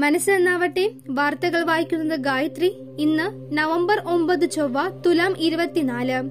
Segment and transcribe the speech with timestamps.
[0.00, 2.72] മനസ്സെന്നാവട്ടെ വാർത്തകൾ വായിക്കുന്നത് ഗായത്രി.
[2.98, 6.22] ഇന്ന് നവംബർ ഒമ്പത് ചൊവ്വ തുലാം ഇരുപത്തിനാല്.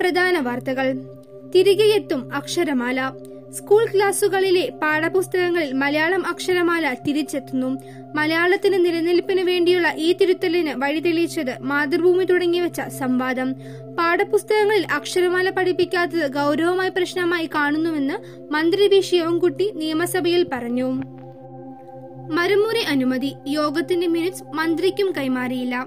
[0.00, 0.92] പ്രധാന വാർത്തകൾ.
[1.54, 3.12] തിരികെയെത്തും അക്ഷരമാല.
[3.50, 7.68] സ്കൂൾ ക്ലാസുകളിലെ പാഠപുസ്തകങ്ങളിൽ മലയാളം അക്ഷരമാല തിരിച്ചെത്തുന്നു.
[8.14, 13.52] മലയാളത്തിന് നിലനിൽപ്പിന് വേണ്ടിയുള്ള ഈ തിരുത്തലിന് വഴിതെളിയിച്ചത് മാതൃഭൂമി തുടങ്ങിവെച്ച സംവാദം.
[13.98, 18.16] പാഠപുസ്തകങ്ങളിൽ അക്ഷരമാല പഠിപ്പിക്കാത്തത് ഗൗരവമായ പ്രശ്നമായി കാണുന്നുവെന്ന്
[18.52, 19.00] മന്ത്രി വി.
[19.00, 21.21] ശിവൻകുട്ടി നിയമസഭയിൽ പറഞ്ഞു.
[22.30, 25.86] മരമുറി അനുമതി യോഗത്തിന്റെ മിനിറ്റ്സ് മന്ത്രിക്കും കൈമാറിയില്ല.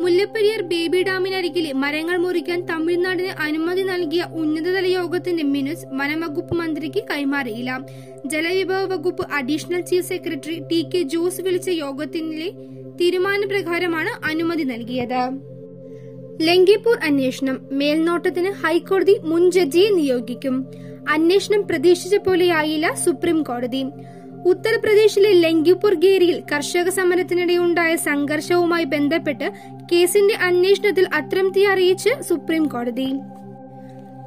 [0.00, 7.86] മുല്ലപ്പെരിയാർ ബേബി ഡാമിനരികിലെ മരങ്ങൾ മുറിക്കാൻ തമിഴ്നാടിന് അനുമതി നൽകിയ ഉന്നതതല യോഗത്തിന്റെ മിനിറ്റ്സ് വനംവകുപ്പ് മന്ത്രിക്ക് കൈമാറിയില്ല.
[8.26, 12.50] ജലവിഭവ വകുപ്പ് additional chief secretary T K Jose വിളിച്ച യോഗത്തിലെ
[13.00, 15.38] തീരുമാനപ്രകാരമാണ് അനുമതി നൽകിയത്.
[16.42, 20.66] ലങ്കിപ്പൂർ അന്വേഷണം മേൽനോട്ടത്തിന് ഹൈക്കോടതി മുൻ ജഡ്ജിയെ നിയോഗിക്കും.
[21.10, 23.84] അന്വേഷണം പ്രതീക്ഷിച്ച പോലെയായില്ല സുപ്രീം കോടതി
[24.46, 29.52] ഉത്തർപ്രദേശിലെ ലങ്കിപ്പൂർ ഗേരിയിൽ കർഷക സമരത്തിനിടെയുണ്ടായ സംഘർഷവുമായി ബന്ധപ്പെട്ട്
[29.92, 33.20] കേസിന്റെ അന്വേഷണത്തിൽ അതൃപ്തി അറിയിച്ച് സുപ്രീം കോടതി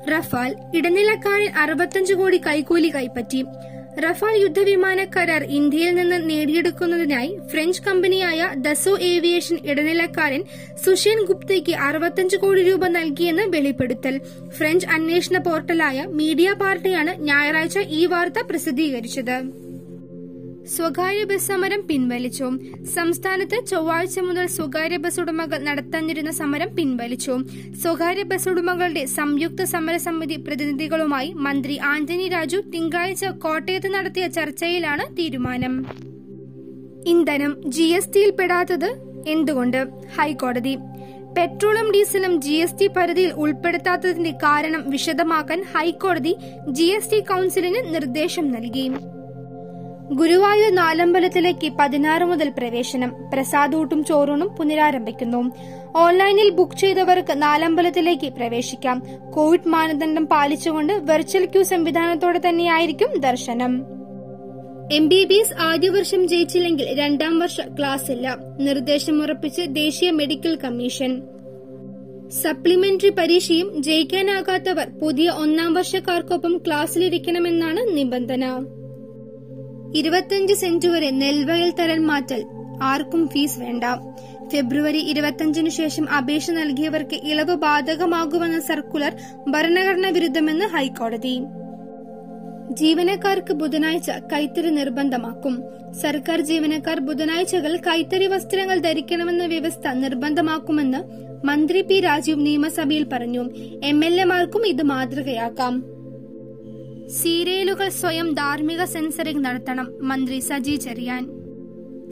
[0.09, 3.45] റഫാൽ ഇടനിലക്കാരൻ അറുപത്തഞ്ച് കോടി കൈക്കൂലി കൈപ്പറ്റി.
[3.99, 10.43] റഫാൽ യുദ്ധവിമാന കരാർ ഇന്ത്യയിൽ നിന്ന് നേടിയെടുക്കുന്നതിനായി ഫ്രഞ്ച് കമ്പനിയായ ദസോ ഏവിയേഷൻ ഇടനിലക്കാരൻ
[10.85, 14.21] സുഷേൻ ഗുപ്തയ്ക്ക് അറുപത്തഞ്ച് കോടി രൂപ നൽകിയെന്ന് വെളിപ്പെടുത്തൽ.
[14.57, 19.64] ഫ്രഞ്ച് അന്വേഷണ പോർട്ടലായ മീഡിയ പാർട്ടിയാണ് ഞായറാഴ്ച ഈ വാർത്ത പ്രസിദ്ധീകരിച്ചത്.
[20.73, 22.49] സ്വകാര്യ ബസ് സമരം പിൻവലിച്ചു.
[22.95, 27.37] സംസ്ഥാനത്ത് ചൊവ്വാഴ്ച മുതൽ സ്വകാര്യ ബസ് ഉടമകൾ നടത്താനിരുന്ന സമരം പിൻവലിച്ചു.
[27.81, 35.85] സ്വകാര്യ ബസ് ഉടമകളുടെ സംയുക്ത സമരസമിതി പ്രതിനിധികളുമായി മന്ത്രി ആന്റണി രാജു തിങ്കളാഴ്ച കോട്ടയത്ത് നടത്തിയ ചർച്ചയിലാണ് തീരുമാനം.
[37.07, 38.89] ഇന്ധനം ജി എസ് ടിയിൽ പെടാത്തത്
[39.27, 39.87] എന്തുകൊണ്ട്?
[40.17, 40.75] ഹൈക്കോടതി.
[41.37, 46.35] പെട്രോളും ഡീസലും ജി എസ് ടി പരിധിയിൽ ഉൾപ്പെടുത്താത്തതിന്റെ കാരണം വിശദമാക്കാൻ ഹൈക്കോടതി
[46.69, 48.91] ജി എസ് ടി കൌൺസിലിന് നിർദ്ദേശം നൽകി.
[50.11, 53.13] ഗുരുവായൂർ നാലമ്പലത്തിലേക്ക് പതിനാറ് മുതൽ പ്രവേശനം.
[53.33, 55.51] പ്രസാദൂട്ടും ചോറൂണും പുനരാരംഭിക്കുന്നു.
[55.95, 59.03] ഓൺലൈനിൽ ബുക്ക് ചെയ്തവർക്ക് നാലമ്പലത്തിലേക്ക് പ്രവേശിക്കാം.
[59.35, 63.85] കോവിഡ് മാനദണ്ഡം പാലിച്ചുകൊണ്ട് വെർച്വൽ ക്യൂ സംവിധാനത്തോടെ തന്നെയായിരിക്കും ദർശനം.
[64.91, 68.37] എം ബി ബി എസ് ആദ്യ വർഷം ജയിച്ചില്ലെങ്കിൽ രണ്ടാം വർഷ ക്ലാസ് ഇല്ല.
[68.59, 71.21] നിർദ്ദേശം ഉറപ്പിച്ച് ദേശീയ മെഡിക്കൽ കമ്മീഷൻ
[72.43, 78.65] സപ്ലിമെന്ററി പരീക്ഷയും ജയിക്കാനാകാത്തവർ പുതിയ ഒന്നാം വർഷക്കാർക്കൊപ്പം ക്ലാസ്സിലിരിക്കണമെന്നാണ് നിബന്ധന.
[79.99, 82.45] ഇരുപത്തിയഞ്ച് സെന്റ് വരെ നെൽവയൽ തരൽ മാറ്റൽ
[82.81, 83.83] ആർക്കും ഫീസ് വേണ്ട.
[84.51, 89.13] ഫെബ്രുവരി ഇരുപത്തിയഞ്ചിനു ശേഷം അപേക്ഷ നൽകിയവർക്ക് ഇളവ് ബാധകമാകുമെന്ന സർക്കുലർ
[89.47, 91.41] ഭരണഘടനാ വിരുദ്ധമെന്ന് ഹൈക്കോടതി.
[92.71, 95.63] ജീവനക്കാർക്ക് ബുധനാഴ്ച കൈത്തറി നിർബന്ധമാക്കും.
[96.01, 101.01] സർക്കാർ ജീവനക്കാർ ബുധനാഴ്ചകൾ കൈത്തറി വസ്ത്രങ്ങൾ ധരിക്കണമെന്ന വ്യവസ്ഥ നിർബന്ധമാക്കുമെന്ന്
[101.47, 103.43] മന്ത്രി പി രാജീവ് നിയമസഭയിൽ പറഞ്ഞു.
[103.83, 105.94] എം എൽ എമാർക്കും ഇത് മാതൃകയാക്കാം.
[107.09, 111.27] സീരിയലുകൾ സ്വയം ധാർമ്മിക സെൻസറിംഗ് നടത്തണം മന്ത്രി സജി ചെറിയാൻ.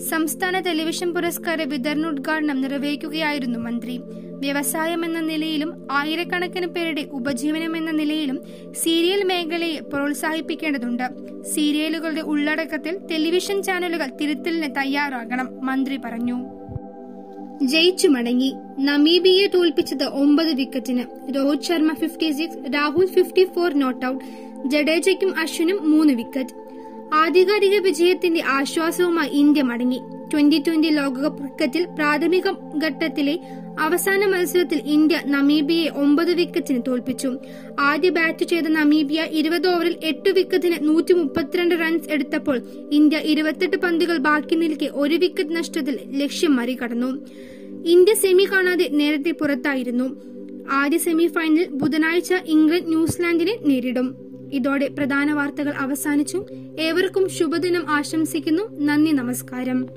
[0.09, 3.99] സംസ്ഥാന ടെലിവിഷൻ പുരസ്കാര വിതരണോദ്ഘാടനം നിർവഹിക്കുകയായിരുന്നു മന്ത്രി.
[4.31, 11.03] വ്യവസായം എന്ന നിലയിലും ആയിരക്കണക്കിന് പേരുടെ ഉപജീവനം എന്ന നിലയിലും സീരിയൽ മേഖലയെ പ്രോത്സാഹിപ്പിക്കേണ്ടതുണ്ട്.
[11.43, 16.39] സീരിയലുകളുടെ ഉള്ളടക്കത്തിൽ ടെലിവിഷൻ ചാനലുകൾ തിരുത്തലിന് തയ്യാറാകണം മന്ത്രി പറഞ്ഞു.
[17.61, 18.53] ജയിച്ചു മടങ്ങി.
[18.79, 21.35] നമീബിയെ തോൽപ്പിച്ചത് ഒമ്പത് വിക്കറ്റിന്.
[21.35, 26.55] Rohit Sharma fifty six Rahul fifty four not out ജഡേജയ്ക്കും അശ്വിനും മൂന്ന് വിക്കറ്റ്.
[27.13, 29.99] ആധികാരിക വിജയത്തിന്റെ ആശ്വാസവുമായി ഇന്ത്യ മടങ്ങി.
[30.33, 32.51] ട്വന്റി ട്വന്റി ലോകകപ്പ് ക്രിക്കറ്റിൽ പ്രാഥമിക
[32.85, 33.39] ഘട്ടത്തിലെ
[33.79, 37.37] അവസാന മത്സരത്തിൽ ഇന്ത്യ നമീബിയയെ ഒമ്പത് വിക്കറ്റിന് തോൽപ്പിച്ചു.
[37.79, 44.17] ആദ്യ ബാറ്റ് ചെയ്ത നമീബിയ ഇരുപത് ഓവറിൽ എട്ട് വിക്കറ്റിന് നൂറ്റി മുപ്പത്തിരണ്ട് റൺസ് എടുത്തപ്പോൾ ഇന്ത്യ ഇരുപത്തെട്ട് പന്തുകൾ
[44.17, 47.25] ബാക്കി നിൽക്കെ ഒരു വിക്കറ്റ് നഷ്ടത്തിൽ ലക്ഷ്യം മറികടന്നു.
[47.85, 50.15] ഇന്ത്യ സെമി കാണാതെ നേരത്തെ പുറത്തായിരുന്നു.
[50.71, 54.22] ആദ്യ സെമി ഫൈനൽ ബുധനാഴ്ച ഇംഗ്ലണ്ട് ന്യൂസിലാൻഡിനെ നേരിടും.
[54.53, 56.45] ഇതോടെ പ്രധാന വാർത്തകൾ അവസാനിച്ചു.
[56.79, 58.63] ഏവർക്കും ശുഭദിനം ആശംസിക്കുന്നു.
[58.79, 59.87] നന്ദി നമസ്കാരം.